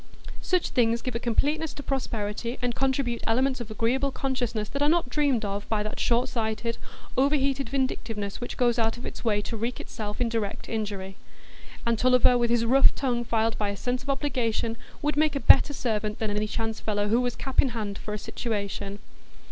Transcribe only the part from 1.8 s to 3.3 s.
prosperity, and contribute